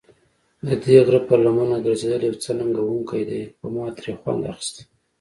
ددې 0.67 0.95
غره 1.05 1.19
پر 1.27 1.39
لمنه 1.45 1.77
ګرځېدل 1.85 2.21
یو 2.25 2.35
څه 2.43 2.51
ننګوونکی 2.57 3.23
دی، 3.29 3.43
خو 3.57 3.67
ما 3.73 3.85
ترې 3.97 4.11
خوند 4.21 4.41
اخیسته. 4.51 4.81